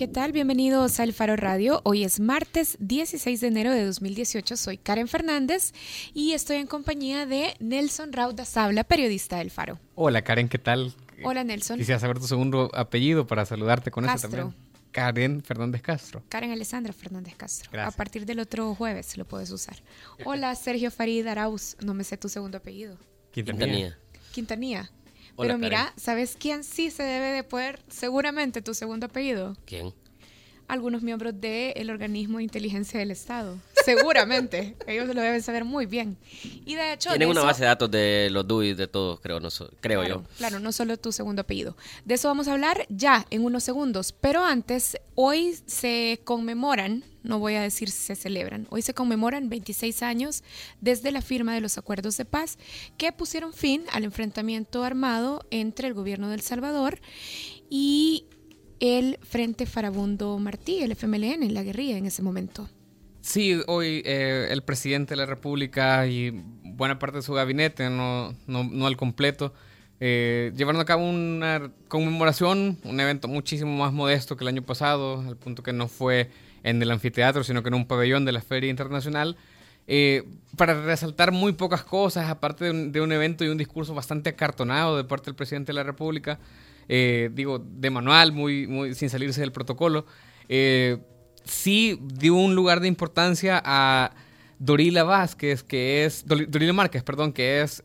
[0.00, 0.32] ¿Qué tal?
[0.32, 1.82] Bienvenidos al Faro Radio.
[1.84, 4.56] Hoy es martes 16 de enero de 2018.
[4.56, 5.74] Soy Karen Fernández
[6.14, 9.78] y estoy en compañía de Nelson Rauda Sabla, periodista del Faro.
[9.96, 10.94] Hola Karen, ¿qué tal?
[11.22, 11.76] Hola Nelson.
[11.76, 14.54] Quisiera saber tu segundo apellido para saludarte con eso también.
[14.90, 16.22] Karen Fernández Castro.
[16.30, 17.70] Karen Alessandra Fernández Castro.
[17.82, 19.76] A partir del otro jueves lo puedes usar.
[20.24, 21.76] Hola Sergio Farid Arauz.
[21.84, 22.96] No me sé tu segundo apellido.
[23.32, 23.98] Quintanilla.
[24.32, 24.90] Quintanilla.
[25.36, 27.80] Pero mira, ¿sabes quién sí se debe de poder?
[27.88, 29.56] Seguramente tu segundo apellido.
[29.64, 29.94] ¿Quién?
[30.70, 33.58] Algunos miembros del organismo de inteligencia del Estado.
[33.84, 34.76] Seguramente.
[34.86, 36.16] Ellos lo deben saber muy bien.
[36.64, 37.10] Y de hecho.
[37.10, 39.48] Tienen una base de datos de los DUI de todos, creo, no
[39.80, 40.22] creo yo.
[40.38, 41.76] Claro, no solo tu segundo apellido.
[42.04, 44.12] De eso vamos a hablar ya en unos segundos.
[44.12, 48.66] Pero antes, hoy se conmemoran no voy a decir se celebran.
[48.70, 50.42] Hoy se conmemoran 26 años
[50.80, 52.58] desde la firma de los acuerdos de paz
[52.96, 56.98] que pusieron fin al enfrentamiento armado entre el gobierno de El Salvador
[57.68, 58.24] y
[58.80, 62.68] el Frente Farabundo Martí, el FMLN, la guerrilla en ese momento.
[63.20, 68.34] Sí, hoy eh, el presidente de la República y buena parte de su gabinete, no,
[68.46, 69.52] no, al completo,
[70.00, 75.20] eh, llevaron a cabo una conmemoración, un evento muchísimo más modesto que el año pasado,
[75.20, 76.30] al punto que no fue
[76.62, 79.36] en el anfiteatro, sino que en un pabellón de la Feria Internacional,
[79.86, 80.24] eh,
[80.56, 85.04] para resaltar muy pocas cosas, aparte de un, evento y un discurso bastante acartonado de
[85.04, 86.38] parte del presidente de la República,
[86.88, 90.06] eh, digo, de manual, muy, muy, sin salirse del protocolo,
[90.48, 90.98] eh,
[91.44, 94.12] sí dio un lugar de importancia a
[94.58, 97.82] Dorila Vázquez, que es, Dorila Márquez, perdón, que es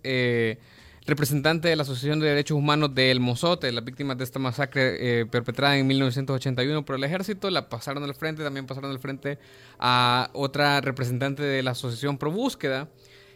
[1.06, 5.22] representante de la Asociación de Derechos Humanos de El Mozote, las víctimas de esta masacre
[5.22, 9.38] eh, perpetrada en 1981 por el ejército, la pasaron al frente, también pasaron al frente
[9.78, 12.90] a otra representante de la Asociación Pro Búsqueda.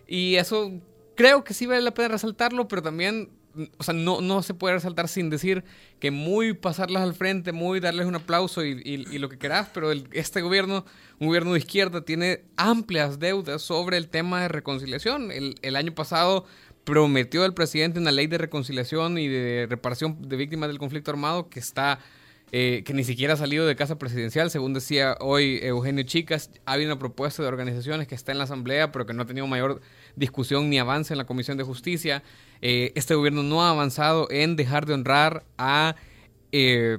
[0.07, 0.71] Y eso
[1.15, 3.30] creo que sí vale la pena resaltarlo, pero también,
[3.77, 5.63] o sea, no, no se puede resaltar sin decir
[5.99, 10.41] que muy pasarlas al frente, muy darles un aplauso y, lo que querás, pero este
[10.41, 10.85] gobierno,
[11.19, 15.31] un gobierno de izquierda, tiene amplias deudas sobre el tema de reconciliación.
[15.31, 16.45] El, el año pasado
[16.83, 21.49] prometió el presidente una ley de reconciliación y de reparación de víctimas del conflicto armado
[21.49, 21.99] que está
[22.52, 26.87] eh, que ni siquiera ha salido de casa presidencial, según decía hoy Eugenio Chicas, había
[26.87, 29.81] una propuesta de organizaciones que está en la Asamblea, pero que no ha tenido mayor
[30.15, 32.23] discusión ni avance en la Comisión de Justicia.
[32.61, 35.95] Eh, este gobierno no ha avanzado en dejar de honrar a
[36.52, 36.97] eh,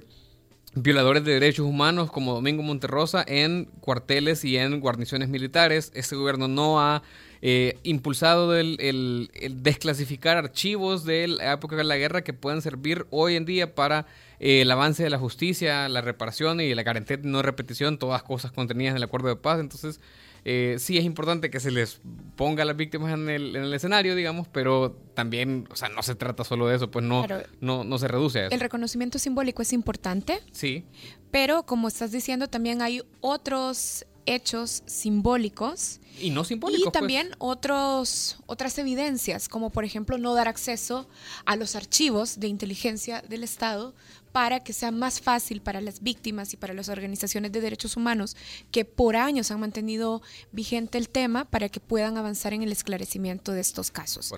[0.75, 5.91] violadores de derechos humanos como Domingo Monterrosa en cuarteles y en guarniciones militares.
[5.95, 7.03] Este gobierno no ha
[7.43, 9.31] eh, impulsado el,
[9.63, 14.07] desclasificar archivos de la época de la guerra que puedan servir hoy en día para
[14.39, 18.23] eh, el avance de la justicia, la reparación y la garantía de no repetición, todas
[18.23, 19.59] cosas contenidas en el acuerdo de paz.
[19.59, 20.01] Entonces,
[20.45, 22.01] eh, sí es importante que se les
[22.37, 26.03] ponga a las víctimas en el, en el, escenario, digamos, pero también, o sea, no
[26.03, 27.27] se trata solo de eso, pues no,
[27.61, 28.55] no, no se reduce a eso.
[28.55, 30.41] El reconocimiento simbólico es importante.
[30.53, 30.85] Sí.
[31.31, 36.00] Pero, como estás diciendo, también hay otros hechos simbólicos.
[36.21, 36.89] Y no simbólicos.
[36.89, 37.37] Y también pues.
[37.39, 41.09] otros, otras evidencias, como por ejemplo no dar acceso
[41.45, 43.95] a los archivos de inteligencia del Estado
[44.33, 48.37] para que sea más fácil para las víctimas y para las organizaciones de derechos humanos
[48.71, 50.23] que por años han mantenido
[50.53, 54.33] vigente el tema para que puedan avanzar en el esclarecimiento de estos casos.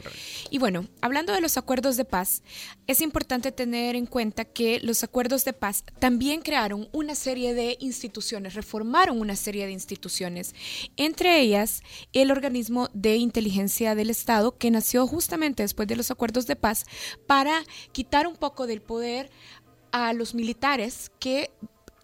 [0.51, 2.43] Y bueno, hablando de los acuerdos de paz,
[2.87, 7.77] es importante tener en cuenta que los acuerdos de paz también crearon una serie de
[7.81, 10.55] instituciones, reformaron una serie de instituciones,
[10.97, 11.72] entre ellas
[12.13, 16.85] el organismo de inteligencia del Estado que nació justamente después de los acuerdos de paz
[17.27, 17.63] para
[17.93, 19.31] quitar un poco del poder
[19.93, 21.51] a los militares que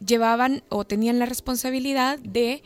[0.05, 2.62] llevaban o tenían la responsabilidad de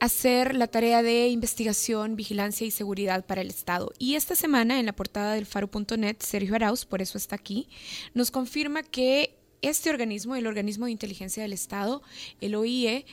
[0.00, 3.92] hacer la tarea de investigación, vigilancia y seguridad para el Estado.
[3.98, 7.68] Y esta semana en la portada del faro.net, Sergio Arauz, por eso está aquí,
[8.14, 12.02] nos confirma que este organismo, el organismo de inteligencia del Estado,
[12.40, 13.06] el OIE,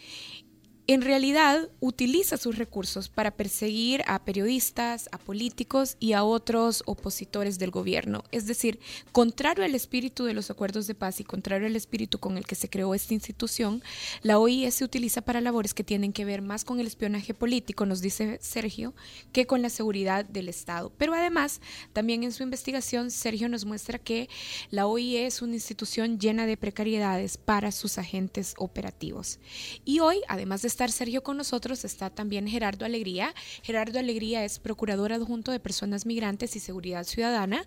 [0.88, 7.58] en realidad utiliza sus recursos para perseguir a periodistas, a políticos y a otros opositores
[7.58, 8.24] del gobierno.
[8.32, 8.80] Es decir,
[9.12, 12.54] contrario al espíritu de los acuerdos de paz y contrario al espíritu con el que
[12.54, 13.82] se creó esta institución,
[14.22, 17.88] la OIE se utiliza para labores que tienen que ver más con el espionaje político,
[17.88, 18.94] nos dice Sergio,
[19.32, 20.92] que con la seguridad del Estado.
[20.98, 21.62] Pero además,
[21.94, 24.30] también en su investigación, Sergio nos muestra que
[24.70, 29.40] la OIE es una institución llena de precariedades para sus agentes operativos.
[29.84, 33.34] Y hoy, además de estar Sergio con nosotros está también Gerardo Alegría.
[33.64, 37.66] Gerardo Alegría es procurador adjunto de Personas Migrantes y Seguridad Ciudadana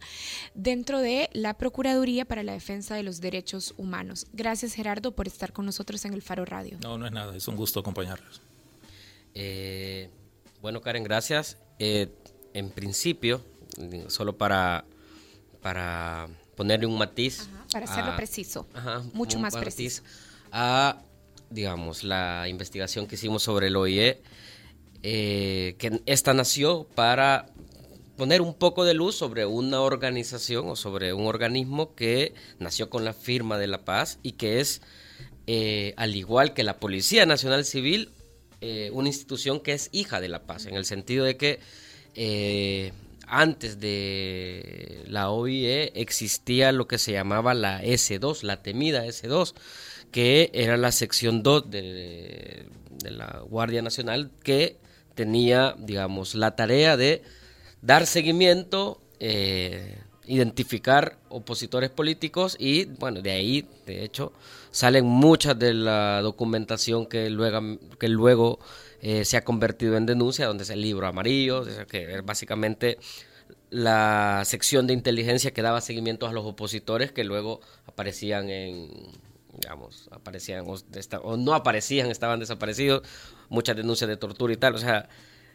[0.53, 4.27] dentro de la Procuraduría para la Defensa de los Derechos Humanos.
[4.35, 6.77] Gracias Gerardo por estar con nosotros en el Faro Radio.
[6.83, 8.43] No, no es nada, es un gusto acompañarlos.
[9.33, 10.11] Eh,
[10.61, 11.57] bueno, Karen, gracias.
[11.79, 12.13] Eh,
[12.53, 13.43] en principio,
[14.09, 14.85] solo para,
[15.63, 17.49] para ponerle un matiz.
[17.73, 18.67] para hacerlo preciso,
[19.15, 20.03] mucho más preciso.
[20.53, 21.01] A
[21.51, 24.21] digamos, la investigación que hicimos sobre el OIE,
[25.03, 27.47] eh, que esta nació para
[28.17, 33.05] poner un poco de luz sobre una organización o sobre un organismo que nació con
[33.05, 34.83] la firma de la paz y que es,
[35.47, 38.11] eh, al igual que la Policía Nacional Civil,
[38.61, 41.61] eh, una institución que es hija de la paz, en el sentido de que
[43.29, 49.55] antes de la OIE existía lo que se llamaba la S2, la temida S2,
[50.11, 52.67] que era la sección 2 de,
[53.05, 54.77] la Guardia Nacional que
[55.15, 57.23] tenía, digamos, la tarea de
[57.83, 64.33] dar seguimiento, eh, identificar opositores políticos y, bueno, de ahí, de hecho,
[64.71, 68.59] salen muchas de la documentación que luego, que luego
[69.01, 72.99] eh, se ha convertido en denuncia, donde es el libro amarillo, que básicamente
[73.71, 78.91] la sección de inteligencia que daba seguimiento a los opositores que luego aparecían en,
[79.61, 83.03] digamos, aparecían o, no aparecían, estaban desaparecidos,
[83.49, 84.75] muchas denuncias de tortura y tal.
[84.75, 85.09] O sea,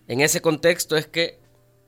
[0.07, 1.39] en ese contexto es que,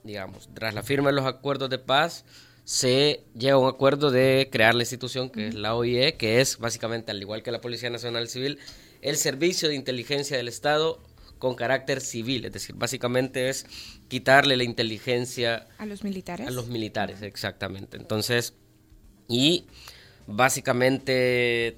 [0.03, 2.25] digamos, tras la firma de los acuerdos de paz,
[2.63, 6.57] se llega a un acuerdo de crear la institución que es la OIE, que es
[6.57, 8.57] básicamente, al igual que la Policía Nacional Civil,
[9.01, 10.99] el servicio de inteligencia del Estado
[11.37, 13.67] con carácter civil, es decir, básicamente es
[14.07, 16.47] quitarle la inteligencia a los militares.
[16.47, 17.97] A los militares, exactamente.
[17.97, 18.53] Entonces,
[19.27, 19.67] y
[20.27, 21.77] básicamente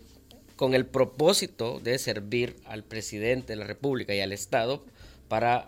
[0.57, 4.83] con el propósito de servir al presidente de la República y al Estado
[5.29, 5.67] para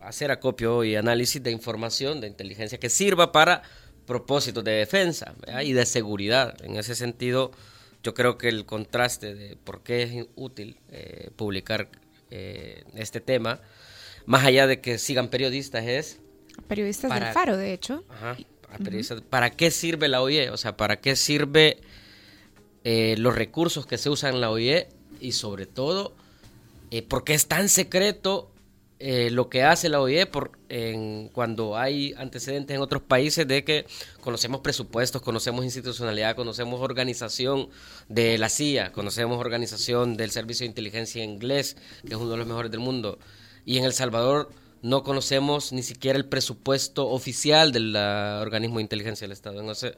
[0.00, 3.62] hacer acopio y análisis de información de inteligencia que sirva para
[4.06, 6.56] propósitos de defensa y de seguridad.
[6.64, 7.52] En ese sentido,
[8.02, 11.88] yo creo que el contraste de por qué es útil eh, publicar
[12.30, 13.60] eh, este tema,
[14.26, 16.20] más allá de que sigan periodistas, es...
[16.66, 18.04] Periodistas del Faro, de hecho.
[19.30, 20.50] ¿Para qué sirve la OIE?
[20.50, 21.78] O sea, ¿para qué sirve
[22.84, 24.88] eh, los recursos que se usan en la OIE?
[25.20, 26.14] Y sobre todo,
[26.90, 28.50] eh, ¿por qué es tan secreto
[29.00, 30.52] eh, lo que hace la OIE por,
[31.32, 33.86] cuando hay antecedentes en otros países de que
[34.20, 37.68] conocemos presupuestos, conocemos institucionalidad, conocemos organización
[38.08, 41.76] de la CIA, conocemos organización del Servicio de Inteligencia Inglés,
[42.06, 43.18] que es uno de los mejores del mundo,
[43.64, 44.50] y en El Salvador
[44.84, 49.60] no conocemos ni siquiera el presupuesto oficial del organismo de inteligencia del Estado.
[49.60, 49.96] Entonces,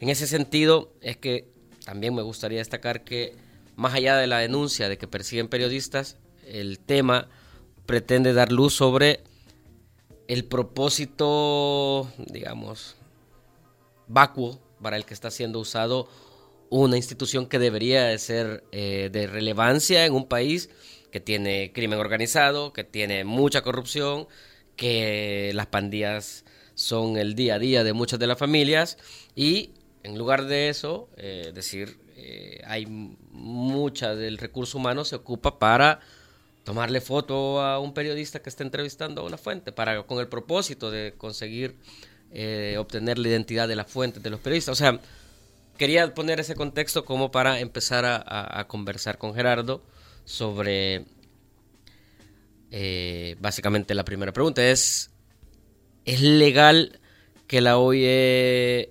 [0.00, 1.48] en ese sentido, es que
[1.84, 3.34] también me gustaría destacar que,
[3.76, 7.28] más allá de la denuncia de que persiguen periodistas, el tema
[7.86, 9.20] pretende dar luz sobre
[10.28, 12.96] el propósito, digamos,
[14.08, 16.08] vacuo para el que está siendo usado
[16.70, 20.70] una institución que debería de ser eh, de relevancia en un país
[21.10, 24.26] que tiene crimen organizado, que tiene mucha corrupción,
[24.76, 26.44] que las pandillas
[26.74, 28.96] son el día a día de muchas de las familias
[29.36, 35.58] y en lugar de eso, eh, decir, eh, hay mucha del recurso humano se ocupa
[35.58, 36.00] para
[36.64, 40.90] tomarle foto a un periodista que está entrevistando a una fuente para con el propósito
[40.90, 41.76] de conseguir
[42.30, 44.72] eh, obtener la identidad de la fuente de los periodistas.
[44.72, 45.00] O sea,
[45.76, 49.82] quería poner ese contexto como para empezar a, conversar con Gerardo
[50.24, 51.04] sobre
[53.40, 55.10] básicamente la primera pregunta es
[56.06, 57.00] ¿es legal
[57.46, 58.90] que la OIE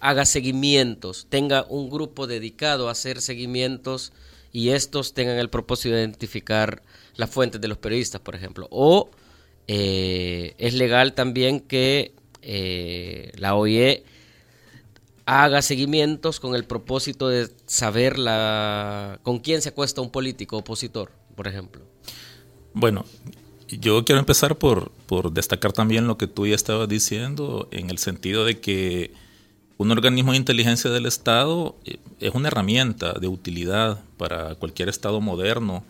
[0.00, 4.12] haga seguimientos, tenga un grupo dedicado a hacer seguimientos
[4.52, 6.82] y estos tengan el propósito de identificar
[7.14, 8.66] las fuentes de los periodistas, por ejemplo.
[8.70, 9.10] O
[9.68, 14.02] eh, es legal también que eh, la OIE
[15.26, 21.12] haga seguimientos con el propósito de saber la, con quién se acuesta un político opositor,
[21.36, 21.82] por ejemplo.
[22.72, 23.04] Bueno,
[23.68, 27.98] yo quiero empezar por, por destacar también lo que tú ya estabas diciendo, en el
[27.98, 29.12] sentido de que
[29.80, 35.22] un organismo de inteligencia del Estado eh, es una herramienta de utilidad para cualquier Estado
[35.22, 35.84] moderno,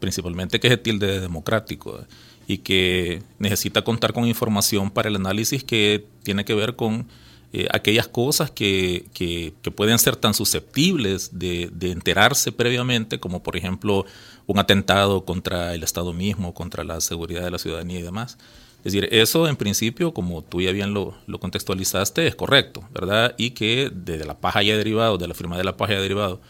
[0.00, 2.00] principalmente que se tilde democrático
[2.48, 7.08] y que necesita contar con información para el análisis que tiene que ver con
[7.52, 13.58] eh, aquellas cosas que, que, pueden ser tan susceptibles de, de, enterarse previamente, como por
[13.58, 14.06] ejemplo
[14.46, 18.38] un atentado contra el Estado mismo, contra la seguridad de la ciudadanía y demás.
[18.86, 23.34] Es decir, eso en principio, como tú ya bien lo, contextualizaste, es correcto, ¿verdad?
[23.36, 26.40] Y que desde la paja ya derivado, de la firma de la paja ya derivado,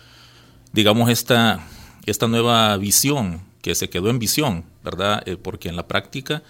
[0.74, 1.66] digamos esta,
[2.04, 5.26] esta nueva visión que se quedó en visión, ¿verdad?
[5.26, 6.42] Eh, porque en la práctica,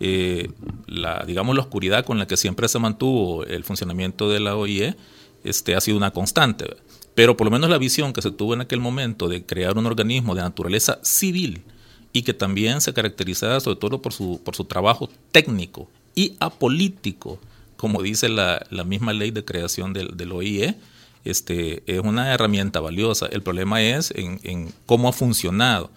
[0.00, 0.48] eh,
[0.86, 4.96] la, digamos, la oscuridad con la que siempre se mantuvo el funcionamiento de la OIE
[5.44, 6.74] este, ha sido una constante.
[7.14, 9.84] Pero por lo menos la visión que se tuvo en aquel momento de crear un
[9.84, 11.64] organismo de naturaleza civil,
[12.14, 17.40] y que también se caracterizaba sobre todo por su, por su trabajo técnico y apolítico,
[17.76, 20.76] como dice la, misma ley de creación del, OIE,
[21.24, 23.26] este, es una herramienta valiosa.
[23.26, 25.90] El problema es en, cómo ha funcionado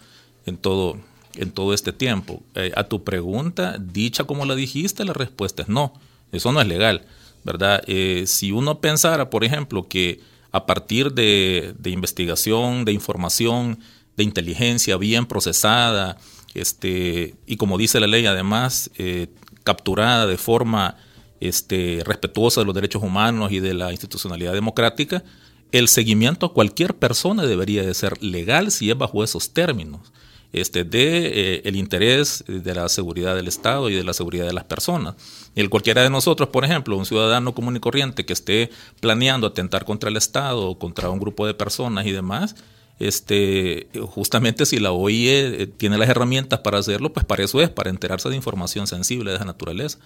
[0.48, 0.98] en todo,
[1.36, 2.42] en todo este tiempo.
[2.56, 5.94] Eh, a tu pregunta, dicha como la dijiste, la respuesta es no.
[6.32, 7.06] Eso no es legal,
[7.44, 7.84] ¿verdad?
[7.86, 10.20] Eh, si uno pensara, por ejemplo, que
[10.52, 13.78] a partir de, investigación, de información,
[14.18, 16.18] de inteligencia bien procesada,
[16.54, 19.28] este, y como dice la ley, además, eh,
[19.64, 20.98] capturada de forma
[21.40, 25.24] este, respetuosa de los derechos humanos y de la institucionalidad democrática,
[25.72, 30.12] el seguimiento a cualquier persona debería de ser legal si es bajo esos términos,
[30.54, 34.54] este, de eh, el interés de la seguridad del Estado y de la seguridad de
[34.54, 35.16] las personas.
[35.56, 38.72] El cualquiera de nosotros, por ejemplo, un ciudadano común y corriente que esté
[39.02, 42.56] planeando atentar contra el Estado o contra un grupo de personas y demás,
[43.00, 47.70] este, justamente si la OIE eh, tiene las herramientas para hacerlo, pues para eso es,
[47.70, 50.00] para enterarse de información sensible de esa naturaleza.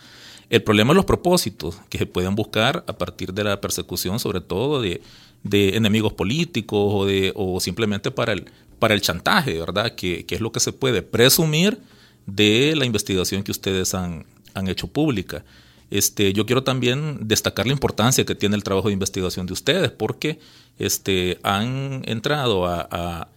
[0.49, 4.41] El problema es los propósitos que se pueden buscar a partir de la persecución, sobre
[4.41, 5.01] todo de,
[5.43, 8.45] enemigos políticos o, de, o simplemente para el,
[8.81, 9.93] para el chantaje, ¿verdad?
[9.93, 11.79] Que, es lo que se puede presumir
[12.25, 14.25] de la investigación que ustedes han,
[14.67, 15.45] hecho pública.
[15.91, 19.91] Este, yo quiero también destacar la importancia que tiene el trabajo de investigación de ustedes,
[19.91, 20.39] porque
[20.79, 23.29] este, han entrado a,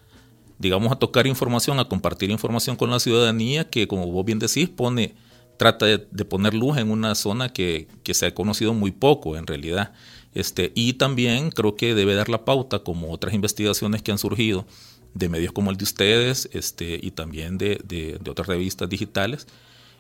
[0.59, 4.69] digamos, a tocar información, a compartir información con la ciudadanía que, como vos bien decís,
[4.69, 5.15] pone
[5.57, 9.93] trata de, poner luz en una zona que, se ha conocido muy poco en realidad.
[10.35, 14.67] Este, y también creo que debe dar la pauta, como otras investigaciones que han surgido
[15.15, 19.47] de medios como el de ustedes este, y también de, otras revistas digitales,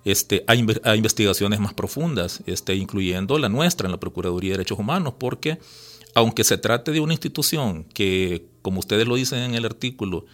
[0.04, 0.54] este, a,
[0.96, 5.58] investigaciones más profundas, este, incluyendo la nuestra en la Procuraduría de Derechos Humanos, porque
[6.14, 10.26] aunque se trate de una institución que, como ustedes lo dicen en el artículo,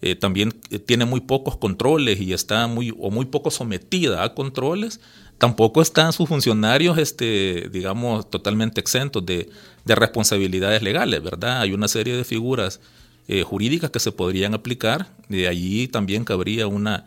[0.00, 4.34] eh, también eh, tiene muy pocos controles y está muy o muy poco sometida a
[4.34, 5.00] controles,
[5.38, 9.48] tampoco están sus funcionarios, este, digamos, totalmente exentos de,
[9.86, 11.62] responsabilidades legales, ¿verdad?
[11.62, 12.78] Hay una serie de figuras
[13.26, 17.06] eh, jurídicas que se podrían aplicar, de allí también cabría una,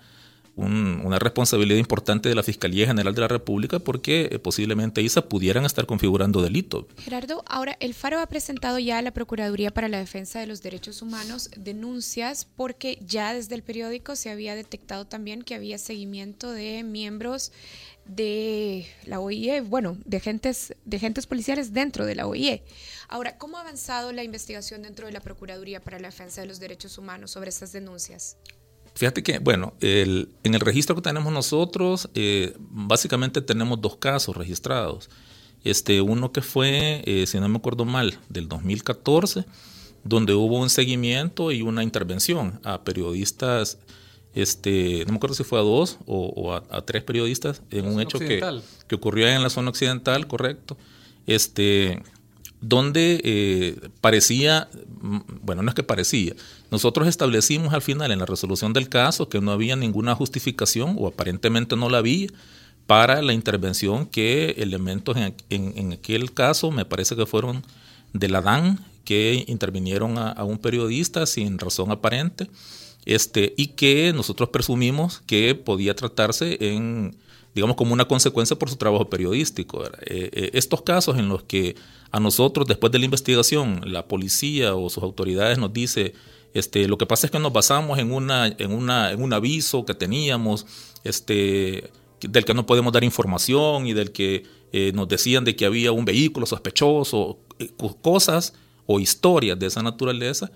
[0.55, 5.65] una responsabilidad importante de la Fiscalía General de la República porque eh, posiblemente ISA pudieran
[5.65, 6.85] estar configurando delitos.
[6.97, 10.61] Gerardo, ahora el Faro ha presentado ya a la Procuraduría para la Defensa de los
[10.61, 16.51] Derechos Humanos denuncias porque ya desde el periódico se había detectado también que había seguimiento
[16.51, 17.51] de miembros
[18.05, 22.63] de la OIE, bueno, de agentes, de agentes policiales dentro de la OIE.
[23.07, 26.59] Ahora, ¿cómo ha avanzado la investigación dentro de la Procuraduría para la Defensa de los
[26.59, 28.37] Derechos Humanos sobre estas denuncias?
[29.01, 35.09] Fíjate que, bueno, en el registro que tenemos nosotros, eh, básicamente tenemos dos casos registrados.
[35.63, 39.45] Este, uno que fue, eh, si no me acuerdo mal, del 2014,
[40.03, 43.79] donde hubo un seguimiento y una intervención a periodistas,
[44.35, 48.19] este, no me acuerdo si fue a dos o, a, tres periodistas, en un hecho
[48.19, 48.39] que,
[48.87, 50.77] que, ocurrió en la zona occidental, correcto.
[51.25, 52.03] Este,
[52.61, 54.69] donde eh, parecía,
[55.01, 56.35] mm, bueno, no es que parecía,
[56.71, 61.07] nosotros establecimos al final en la resolución del caso que no había ninguna justificación, o
[61.07, 62.29] aparentemente no la había,
[62.87, 65.17] para la intervención que elementos
[65.49, 67.63] en, aquel caso, me parece que fueron
[68.13, 72.49] de la DAN, que intervinieron a, un periodista sin razón aparente,
[73.05, 77.15] este, y que nosotros presumimos que podía tratarse en
[77.53, 79.83] digamos, como una consecuencia por su trabajo periodístico.
[79.83, 79.89] Eh,
[80.31, 81.75] eh, estos casos en los que
[82.11, 86.13] a nosotros, después de la investigación, la policía o sus autoridades nos dice,
[86.53, 89.93] este, lo que pasa es que nos basamos en, una, en, una, un aviso que
[89.93, 90.65] teníamos,
[91.03, 91.91] este,
[92.21, 94.43] del que no podemos dar información y del que
[94.73, 97.39] eh, nos decían de que había un vehículo sospechoso,
[98.01, 98.53] cosas
[98.85, 100.51] o historias de esa naturaleza,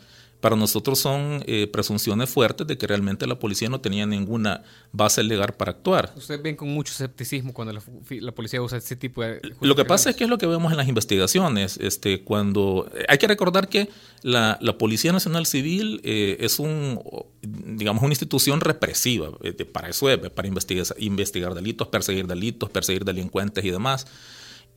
[0.46, 4.62] para nosotros son eh, presunciones fuertes de que realmente la policía no tenía ninguna
[4.92, 6.14] base legal para actuar.
[6.16, 9.42] Ustedes ven con mucho escepticismo cuando la, policía usa ese tipo de...
[9.62, 11.80] Lo que pasa es que es lo que vemos en las investigaciones.
[11.82, 13.90] Este, cuando Hay que recordar que
[14.22, 17.02] la, Policía Nacional Civil eh, es un,
[17.42, 19.32] digamos, una institución represiva.
[19.42, 24.06] Eh, para eso es, para investigar, investigar delitos, perseguir delitos, perseguir delincuentes y demás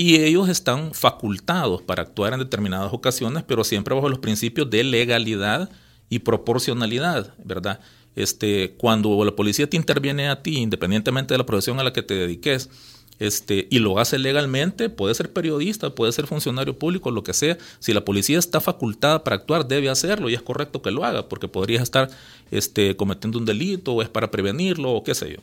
[0.00, 4.84] y ellos están facultados para actuar en determinadas ocasiones, pero siempre bajo los principios de
[4.84, 5.68] legalidad
[6.08, 7.80] y proporcionalidad, ¿verdad?
[8.14, 12.04] Este, cuando la policía te interviene a ti, independientemente de la profesión a la que
[12.04, 12.70] te dediques,
[13.18, 17.58] este, y lo hace legalmente, puede ser periodista, puede ser funcionario público, lo que sea.
[17.80, 21.28] Si la policía está facultada para actuar, debe hacerlo y es correcto que lo haga,
[21.28, 22.08] porque podrías estar
[22.52, 25.38] este, cometiendo un delito o es para prevenirlo o qué sé yo.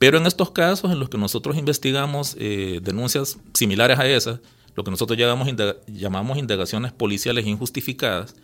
[0.00, 4.40] Pero en estos casos en los que nosotros investigamos eh, denuncias similares a esas,
[4.74, 8.34] lo que nosotros llamamos, indagaciones policiales injustificadas,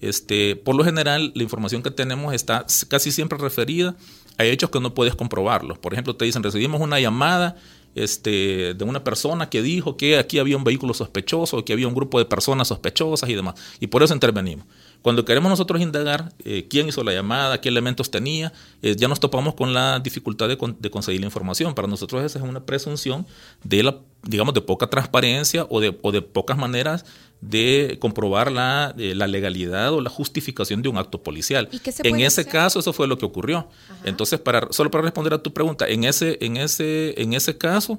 [0.00, 3.96] este, por lo general la información que tenemos está casi siempre referida
[4.38, 5.78] a hechos que no puedes comprobarlos.
[5.78, 7.56] Por ejemplo, te dicen, recibimos una llamada
[7.96, 11.94] este, de una persona que dijo que aquí había un vehículo sospechoso, que había un
[11.94, 13.56] grupo de personas sospechosas y demás.
[13.80, 14.64] Y por eso intervenimos.
[15.02, 18.52] Cuando queremos nosotros indagar eh, quién hizo la llamada, qué elementos tenía,
[18.82, 20.58] eh, ya nos topamos con la dificultad de,
[20.90, 21.74] conseguir la información.
[21.74, 23.26] Para nosotros esa es una presunción
[23.64, 27.06] de la, digamos, de poca transparencia o de, o de pocas maneras
[27.40, 31.70] de comprobar la, eh, la, legalidad o la justificación de un acto policial.
[32.02, 33.68] en ese caso eso fue lo que ocurrió.
[34.04, 37.98] Entonces, para, solo para responder a tu pregunta, en ese, en ese, en ese caso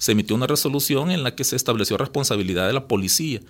[0.00, 3.40] se emitió una resolución en la que se estableció responsabilidad de la policía.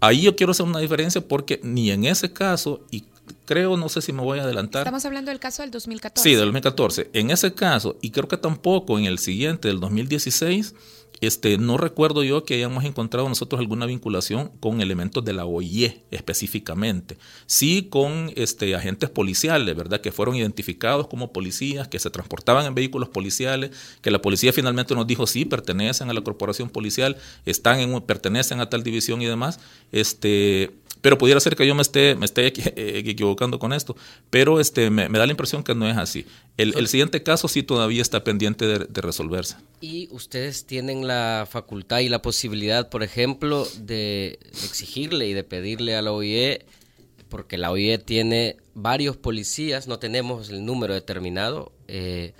[0.00, 3.04] Ahí yo quiero hacer una diferencia porque ni en ese caso, y
[3.44, 4.82] creo, no sé si me voy a adelantar.
[4.82, 6.26] Estamos hablando del caso del 2014.
[6.26, 7.10] Sí, del 2014.
[7.12, 10.74] En ese caso, y creo que tampoco en el siguiente, del 2016,
[11.20, 16.02] este, no recuerdo yo que hayamos encontrado nosotros alguna vinculación con elementos de la OIE
[16.10, 17.18] específicamente.
[17.46, 20.00] Sí con este, agentes policiales, ¿verdad?
[20.00, 23.70] Que fueron identificados como policías, que se transportaban en vehículos policiales,
[24.00, 28.60] que la policía finalmente nos dijo sí, pertenecen a la corporación policial, están en, pertenecen
[28.60, 29.60] a tal división y demás.
[29.92, 33.96] Este, pero pudiera ser que yo me esté, me esté eh, equivocando con esto.
[34.30, 36.26] Pero este, me, da la impresión que no es así.
[36.56, 39.56] El, siguiente caso sí todavía está pendiente de, resolverse.
[39.80, 45.94] ¿Y ustedes tienen la facultad y la posibilidad, por ejemplo, de exigirle y de pedirle
[45.96, 46.64] a la OIE,
[47.28, 52.32] porque la OIE tiene varios policías, no tenemos el número determinado, eh,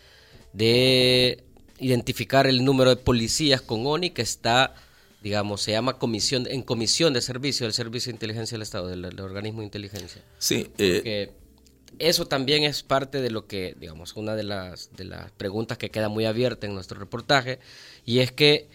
[0.52, 1.44] de
[1.78, 4.74] identificar el número de policías con ONI que está
[5.22, 9.20] digamos, se llama comisión, en comisión de servicio del Servicio de Inteligencia del Estado, del,
[9.20, 10.22] organismo de inteligencia.
[10.38, 10.70] Sí.
[10.78, 11.32] Eh, Porque
[11.98, 15.90] eso también es parte de lo que, digamos, una de las, de las preguntas que
[15.90, 17.58] queda muy abierta en nuestro reportaje,
[18.04, 18.68] y es que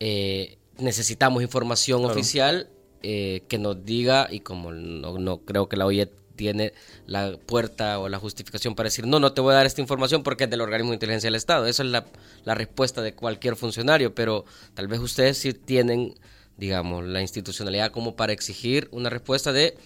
[0.00, 2.68] eh, necesitamos información oficial
[3.02, 6.72] eh, que nos diga, y como no, no creo que la OIE tiene
[7.06, 10.22] la puerta o la justificación para decir, no, no te voy a dar esta información
[10.22, 11.66] porque es del organismo de inteligencia del Estado.
[11.66, 16.14] Esa es la, respuesta de cualquier funcionario, pero tal vez ustedes sí tienen,
[16.56, 19.76] digamos, la institucionalidad como para exigir una respuesta de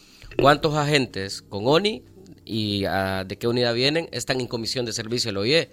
[0.41, 2.03] cuántos agentes con ONI
[2.45, 5.71] y ah, de qué unidad vienen están en comisión de servicio del OIE.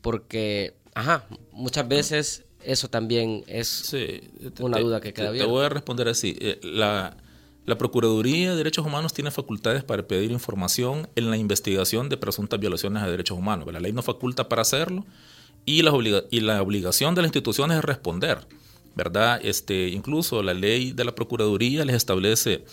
[0.00, 3.94] Porque, ajá, muchas veces eso también es
[4.60, 5.44] una duda que queda bien.
[5.44, 6.36] Te voy a responder así.
[6.40, 7.16] Eh, la
[7.64, 12.58] la Procuraduría de Derechos Humanos tiene facultades para pedir información en la investigación de presuntas
[12.58, 13.72] violaciones de derechos humanos.
[13.72, 15.04] La ley no faculta para hacerlo
[15.64, 18.46] y la, obligación de las instituciones es responder.
[18.94, 19.40] ¿verdad?
[19.42, 22.64] Este, incluso la ley de la Procuraduría les establece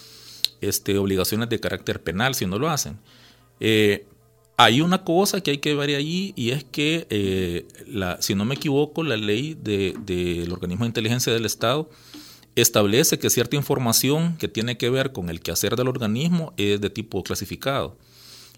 [0.59, 2.99] este, obligaciones de carácter penal si no lo hacen.
[3.59, 4.05] Eh,
[4.57, 8.43] hay una cosa que hay que ver ahí y es que, eh, la, si no
[8.43, 11.89] me equivoco, la ley del de, organismo de inteligencia del Estado
[12.61, 16.89] establece que cierta información que tiene que ver con el quehacer del organismo es de
[16.89, 17.97] tipo clasificado.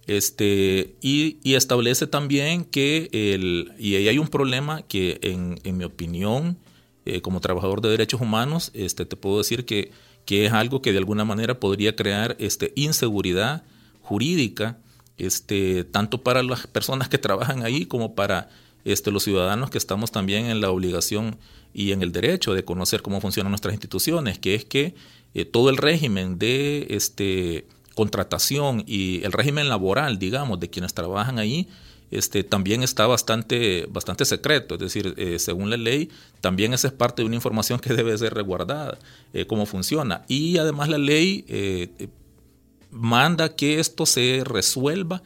[0.07, 6.57] Este, y, establece también que, el, y ahí hay un problema que en, mi opinión,
[7.05, 9.91] eh, como trabajador de derechos humanos, este, te puedo decir que,
[10.25, 13.63] que, es algo que de alguna manera podría crear este, inseguridad
[14.01, 14.79] jurídica,
[15.17, 18.49] este, tanto para las personas que trabajan ahí como para
[18.85, 21.37] este, los ciudadanos que estamos también en la obligación
[21.73, 24.95] y en el derecho de conocer cómo funcionan nuestras instituciones, que es que
[25.33, 27.65] eh, todo el régimen de este,
[27.95, 31.67] contratación y el régimen laboral, digamos, de quienes trabajan ahí,
[32.09, 36.09] este, también está bastante, bastante secreto, es decir, eh, según la ley,
[36.41, 38.99] también esa es parte de una información que debe ser resguardada,
[39.33, 40.23] eh, cómo funciona.
[40.27, 41.45] Y además la ley
[42.91, 45.23] manda que esto se resuelva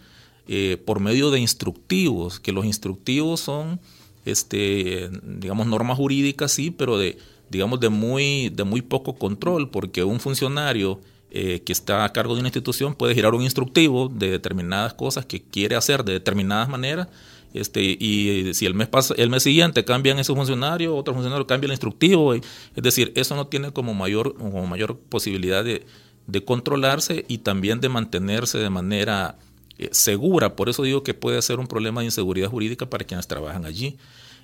[0.86, 3.80] por medio de instructivos, que los instructivos son
[4.26, 7.18] este, digamos, normas jurídicas, sí, pero de,
[7.50, 11.00] digamos, de muy, de muy poco control, porque un funcionario
[11.32, 15.26] eh, que está a cargo de una institución puede girar un instructivo de determinadas cosas
[15.26, 17.08] que quiere hacer de determinadas maneras,
[17.54, 21.68] este, y si el mes, pasa, el mes siguiente cambian ese funcionario, otro funcionario cambia
[21.68, 22.44] el instructivo, es
[22.76, 25.86] decir, eso no tiene como mayor, como mayor posibilidad de,
[26.28, 29.38] de controlarse y también de mantenerse de manera
[29.78, 30.56] eh, segura.
[30.56, 33.98] Por eso digo que puede ser un problema de inseguridad jurídica para quienes trabajan allí.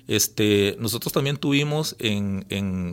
[0.08, 2.44] Este, nosotros también tuvimos, en,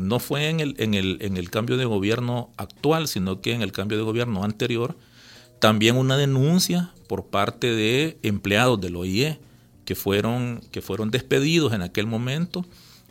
[0.07, 3.61] no fue en el, en, el, en el cambio de gobierno actual, sino que en
[3.61, 4.95] el cambio de gobierno anterior,
[5.59, 9.39] también una denuncia por parte de empleados del OIE
[9.85, 12.63] que fueron, que fueron despedidos en aquel momento,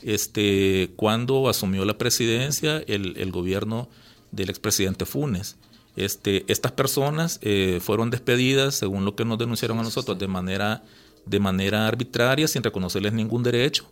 [0.03, 3.89] este, cuando asumió la presidencia el, el gobierno
[4.31, 5.57] del expresidente Funes.
[5.99, 10.85] Este, estas personas eh, fueron despedidas, según lo que nos denunciaron a nosotros, de manera,
[11.27, 13.89] de manera arbitraria, sin reconocerles ningún derecho.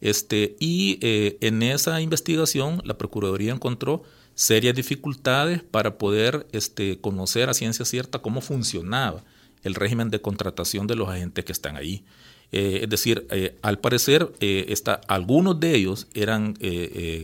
[0.00, 4.02] Este, y eh, en esa investigación la Procuraduría encontró
[4.34, 9.24] serias dificultades para poder este, conocer a ciencia cierta cómo funcionaba
[9.64, 12.04] el régimen de contratación de los agentes que están ahí.
[12.52, 16.54] Eh, es decir, eh, al parecer, eh, está, algunos de ellos eran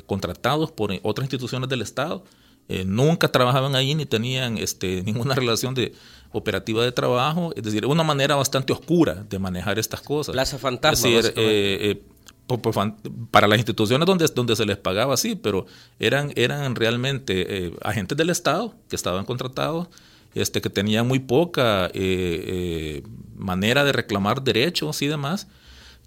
[0.07, 2.25] contratados por otras instituciones del Estado,
[2.87, 5.92] nunca trabajaban ahí ni tenían este, ninguna relación de
[6.32, 10.32] operativa de trabajo, es decir, una manera bastante oscura de manejar estas cosas.
[10.32, 11.08] Plaza fantasma.
[11.08, 12.02] Es decir,
[13.30, 15.66] para las instituciones donde, donde se les pagaba, sí, pero
[15.98, 19.88] eran, eran realmente agentes del Estado que estaban contratados
[20.35, 23.02] este, que tenían muy poca eh, eh,
[23.37, 25.46] manera de reclamar derechos y demás,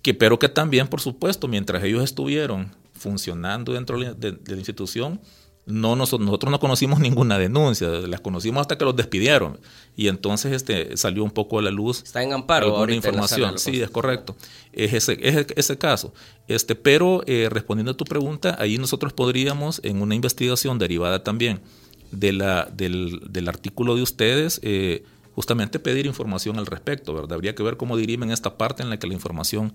[0.02, 5.20] que, pero que también, por supuesto, mientras ellos estuvieron funcionando dentro de, la institución,
[5.66, 9.60] no nosotros no conocimos ninguna denuncia, las conocimos hasta que los despidieron
[9.96, 12.04] y entonces este salió un poco a la luz.
[12.04, 13.58] Está en amparo alguna información.
[13.58, 14.36] sí, es correcto.
[14.74, 16.14] Es ese, es ese caso.
[16.48, 21.62] Este, pero eh, respondiendo a tu pregunta, ahí nosotros podríamos en una investigación derivada también
[22.12, 27.34] de la, del, del, artículo de ustedes, eh, justamente pedir información al respecto, ¿verdad?
[27.34, 29.74] Habría que ver cómo dirimen esta parte en la que la información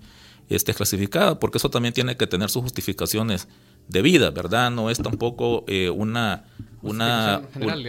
[0.49, 3.47] esté clasificada, porque eso también tiene que tener sus justificaciones
[3.87, 4.71] debidas, ¿verdad?
[4.71, 6.45] No es tampoco eh, una,
[6.81, 7.41] una,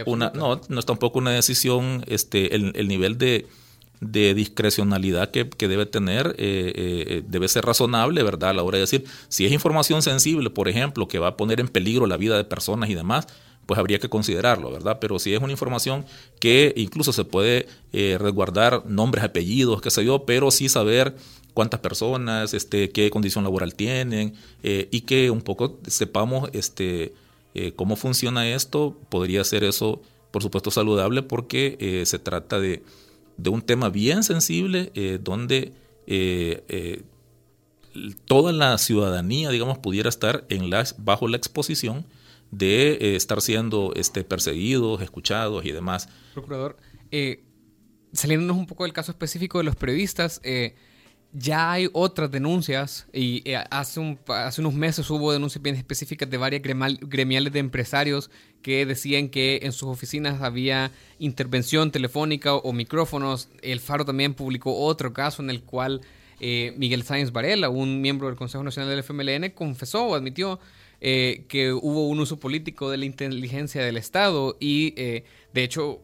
[0.05, 3.47] una no, no es tampoco una decisión, este, el, el nivel de,
[4.01, 8.51] de discrecionalidad que, que debe tener eh, debe ser razonable, ¿verdad?
[8.51, 11.59] A la hora de decir, si es información sensible, por ejemplo, que va a poner
[11.59, 13.27] en peligro la vida de personas y demás,
[13.65, 14.97] pues habría que considerarlo, ¿verdad?
[14.99, 16.05] Pero si es una información
[16.39, 21.15] que incluso se puede eh, resguardar nombres, apellidos, qué sé yo, pero sí saber
[21.53, 27.13] cuántas personas, este, qué condición laboral tienen eh, y que un poco sepamos este,
[27.53, 32.83] eh, cómo funciona esto, podría ser eso, por supuesto, saludable porque se trata de,
[33.37, 35.73] de, un tema bien sensible donde
[38.25, 42.05] toda la ciudadanía, digamos, pudiera estar en las, bajo la exposición
[42.57, 46.09] de eh, estar siendo este, perseguidos, escuchados y demás.
[46.33, 46.77] Procurador,
[47.11, 47.43] eh,
[48.13, 50.75] saliéndonos un poco del caso específico de los periodistas, eh,
[51.33, 56.29] ya hay otras denuncias y eh, hace, un, hace unos meses hubo denuncias bien específicas
[56.29, 58.29] de varias gremiales de empresarios
[58.61, 63.49] que decían que en sus oficinas había intervención telefónica o, micrófonos.
[63.61, 66.01] El Faro también publicó otro caso en el cual
[66.75, 70.59] Miguel Sáenz Varela, un miembro del Consejo Nacional del FMLN, confesó o admitió
[71.05, 75.99] eh, que hubo un uso político de la inteligencia del Estado y eh, de hecho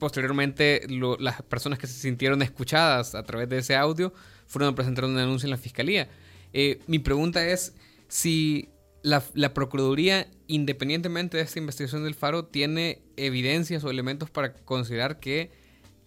[0.00, 0.84] posteriormente
[1.20, 4.12] las personas que se sintieron escuchadas a través de ese audio
[4.46, 6.08] fueron a presentar una denuncia en la fiscalía.
[6.52, 7.74] Eh, mi pregunta es
[8.08, 8.70] si
[9.02, 15.52] la, Procuraduría, independientemente de esta investigación del Faro, tiene evidencias o elementos para considerar que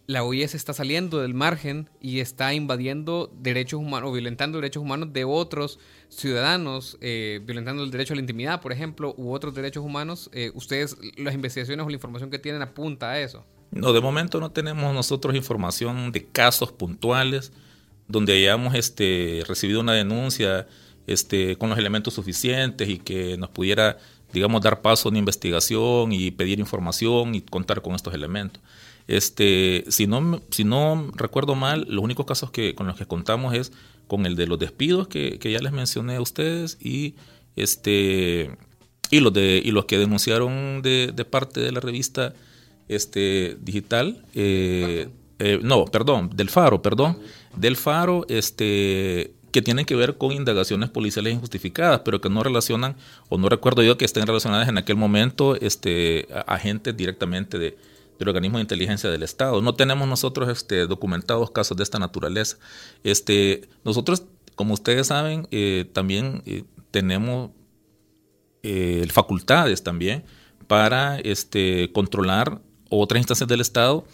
[0.06, 5.14] la OIS está saliendo del margen y está invadiendo derechos humanos, o violentando derechos humanos
[5.14, 5.80] de otros
[6.10, 10.30] ciudadanos, eh, violentando el derecho a la intimidad, por ejemplo, u otros derechos humanos.
[10.34, 13.46] Eh, ¿Ustedes, las investigaciones o la información que tienen apunta a eso?
[13.74, 17.52] No, de momento no tenemos nosotros información de casos puntuales
[18.08, 20.68] donde hayamos este, recibido una denuncia
[21.08, 23.98] este, con los elementos suficientes y que nos pudiera,
[24.32, 28.62] digamos, dar paso a una investigación y pedir información y contar con estos elementos.
[29.08, 33.54] Este, si no, si no recuerdo mal, los únicos casos que, con los que contamos
[33.54, 33.72] es
[34.08, 37.16] con el de los despidos que, ya les mencioné a ustedes y
[37.56, 38.56] este
[39.10, 42.34] y los de y los que denunciaron de, parte de la revista
[42.88, 47.18] este digital eh, eh, no perdón del Faro perdón
[47.56, 52.98] del Faro este que tienen que ver con indagaciones policiales injustificadas, pero que no relacionan,
[53.30, 57.78] o no recuerdo yo que estén relacionadas en aquel momento este, agentes directamente de,
[58.18, 59.62] del organismo de inteligencia del Estado.
[59.62, 62.58] No tenemos nosotros este, documentados casos de esta naturaleza.
[63.04, 64.24] Este, nosotros,
[64.56, 66.42] como ustedes saben, eh, también
[66.90, 67.52] tenemos
[69.12, 70.24] facultades también
[70.68, 74.06] para este, controlar otras instancias del Estado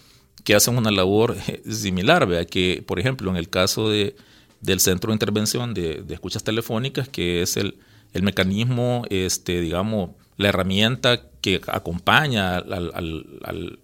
[0.44, 1.36] que hacen una labor
[1.70, 2.46] similar, ¿vea?
[2.46, 4.16] que por ejemplo en el caso de,
[4.62, 7.78] del Centro de Intervención de, Escuchas Telefónicas, que es el,
[8.14, 13.80] el mecanismo, este, digamos, la herramienta que acompaña al,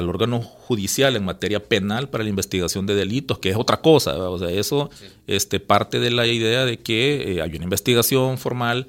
[0.00, 4.16] al órgano judicial en materia penal para la investigación de delitos, que es otra cosa.
[4.30, 4.90] O sea, eso
[5.26, 8.88] este, parte de la idea de que eh, hay una investigación formal,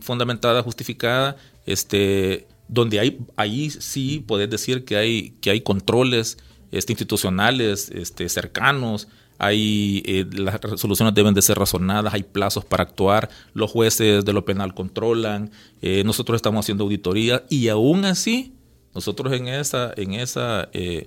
[0.00, 6.38] fundamentada, justificada, este, donde hay, ahí sí puedes decir que hay, que hay controles
[6.72, 12.82] este, institucionales este, cercanos, hay, eh, las resoluciones deben de ser razonadas, hay plazos para
[12.82, 15.50] actuar, los jueces de lo penal controlan,
[15.82, 18.54] eh, nosotros estamos haciendo auditoría y aún así
[18.96, 21.06] nosotros en esa, en esa eh,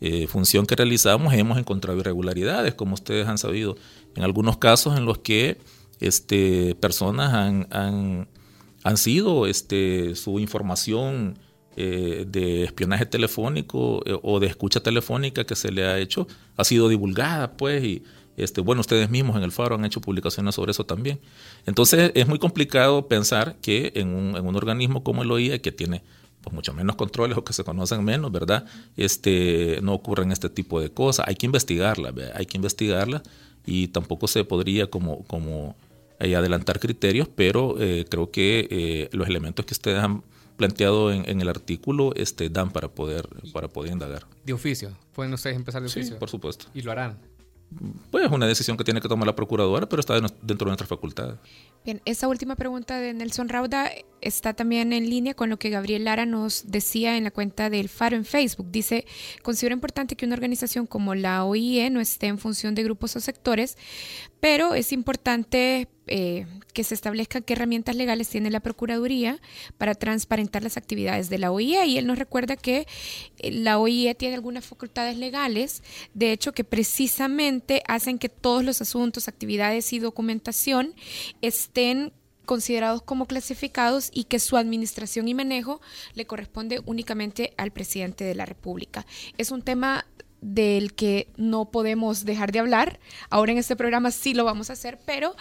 [0.00, 3.76] eh, función que realizamos hemos encontrado irregularidades, como ustedes han sabido,
[4.16, 5.58] en algunos casos en los que
[6.00, 8.28] este, personas han, han,
[8.96, 11.38] sido este, su información
[11.76, 16.88] eh, de espionaje telefónico o de escucha telefónica que se le ha hecho, ha sido
[16.88, 18.02] divulgada, pues, y
[18.38, 21.18] Este, bueno, ustedes mismos en el Faro han hecho publicaciones sobre eso también.
[21.66, 25.72] Entonces es muy complicado pensar que en un, en un organismo como el OIE, que
[25.72, 26.02] tiene
[26.40, 28.64] pues mucho menos controles o que se conocen menos, ¿verdad?
[28.96, 31.26] Este, no ocurren este tipo de cosas.
[31.26, 33.22] Hay que investigarla, hay que investigarla
[33.66, 35.74] y tampoco se podría como, como
[36.20, 40.22] eh, adelantar criterios, pero eh, creo que eh, los elementos que ustedes han
[40.56, 44.26] planteado en, el artículo este, dan para poder, para poder indagar.
[44.44, 46.14] De oficio, pueden ustedes empezar de oficio.
[46.14, 46.66] Sí, por supuesto.
[46.74, 47.18] Y lo harán.
[48.10, 50.88] Pues es una decisión que tiene que tomar la procuradora, pero está dentro de nuestras
[50.88, 51.38] facultades.
[51.84, 53.90] Bien, esa última pregunta de Nelson Rauda
[54.22, 57.90] está también en línea con lo que Gabriel Lara nos decía en la cuenta del
[57.90, 58.68] Faro en Facebook.
[58.70, 59.06] Dice,
[59.42, 63.20] considero importante que una organización como la OIE no esté en función de grupos o
[63.20, 63.76] sectores,
[64.40, 69.40] pero es importante eh, que se establezcan qué herramientas legales tiene la Procuraduría
[69.78, 71.86] para transparentar las actividades de la OIE.
[71.86, 72.86] Y él nos recuerda que
[73.38, 75.82] eh, la OIE tiene algunas facultades legales,
[76.14, 80.94] de hecho, que precisamente hacen que todos los asuntos, actividades y documentación
[81.42, 82.12] estén
[82.48, 85.82] considerados como clasificados y que su administración y manejo
[86.14, 89.04] le corresponde únicamente al presidente de la República.
[89.36, 90.06] Es un tema
[90.40, 93.00] del que no podemos dejar de hablar.
[93.30, 95.34] Ahora en este programa sí lo vamos a hacer, pero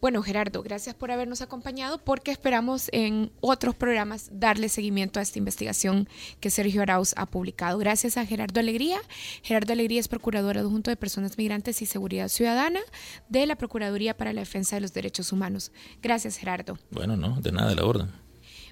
[0.00, 5.38] bueno, Gerardo, gracias por habernos acompañado porque esperamos en otros programas darle seguimiento a esta
[5.38, 6.08] investigación
[6.40, 7.78] que Sergio Arauz ha publicado.
[7.78, 8.98] Gracias a Gerardo Alegría.
[9.42, 12.80] Gerardo Alegría es procurador adjunto de Personas Migrantes y Seguridad Ciudadana
[13.28, 15.72] de la Procuraduría para la Defensa de los Derechos Humanos.
[16.02, 16.78] Gracias, Gerardo.
[16.90, 18.23] Bueno, no, de nada, de la orden.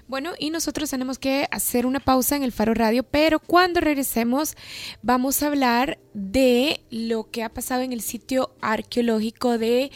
[0.07, 4.55] Bueno, y nosotros tenemos que hacer una pausa en el Faro Radio, pero cuando regresemos
[5.01, 9.91] vamos a hablar de lo que ha pasado en el sitio arqueológico de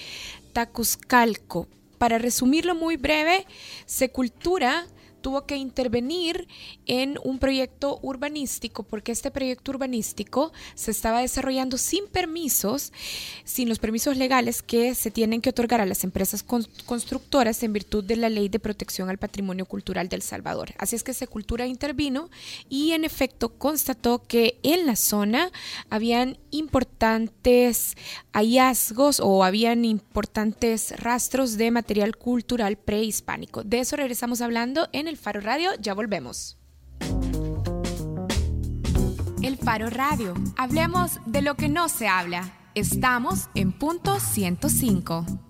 [0.53, 1.67] Tacuzcalco.
[1.97, 3.45] Para resumirlo muy breve,
[3.85, 4.87] Secultura
[5.21, 6.47] tuvo que intervenir
[6.85, 12.91] en un proyecto urbanístico porque este proyecto urbanístico se estaba desarrollando sin permisos,
[13.43, 18.03] sin los permisos legales que se tienen que otorgar a las empresas constructoras en virtud
[18.03, 20.73] de la Ley de Protección al Patrimonio Cultural del Salvador.
[20.77, 22.29] Así es que Secultura intervino
[22.69, 25.51] y en efecto constató que en la zona
[25.89, 27.95] habían importantes
[28.33, 33.63] hallazgos o habían importantes rastros de material cultural prehispánico.
[33.63, 36.57] De eso regresamos hablando en el Faro Radio, ya volvemos.
[39.41, 42.53] El Faro Radio, hablemos de lo que no se habla.
[42.75, 45.46] Estamos en punto 105.